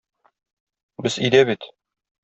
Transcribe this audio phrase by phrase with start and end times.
[1.07, 1.73] Без өйдә бит.